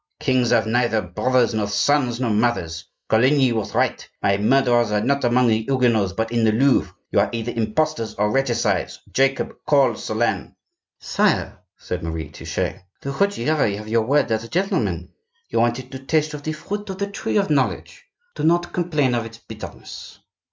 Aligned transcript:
"Kings 0.19 0.49
have 0.49 0.65
neither 0.65 0.99
brothers, 0.99 1.53
nor 1.53 1.67
sons, 1.67 2.19
nor 2.19 2.31
mothers. 2.31 2.85
Coligny 3.07 3.51
was 3.51 3.75
right; 3.75 4.09
my 4.23 4.35
murderers 4.35 4.91
are 4.91 4.99
not 4.99 5.23
among 5.23 5.45
the 5.45 5.61
Huguenots, 5.61 6.13
but 6.13 6.31
in 6.31 6.43
the 6.43 6.51
Louvre. 6.51 6.95
You 7.11 7.19
are 7.19 7.29
either 7.31 7.51
imposters 7.51 8.15
or 8.15 8.31
regicides!—Jacob, 8.31 9.57
call 9.67 9.91
Solern." 9.93 10.55
"Sire," 10.99 11.59
said 11.77 12.01
Marie 12.01 12.29
Touchet, 12.31 12.81
"the 13.03 13.11
Ruggieri 13.11 13.75
have 13.75 13.87
your 13.87 14.01
word 14.01 14.31
as 14.31 14.43
a 14.43 14.49
gentleman. 14.49 15.09
You 15.49 15.59
wanted 15.59 15.91
to 15.91 15.99
taste 15.99 16.33
of 16.33 16.41
the 16.41 16.53
fruit 16.53 16.89
of 16.89 16.97
the 16.97 17.05
tree 17.05 17.37
of 17.37 17.51
knowledge; 17.51 18.03
do 18.33 18.43
not 18.43 18.73
complain 18.73 19.13
of 19.13 19.27
its 19.27 19.37
bitterness." 19.37 20.17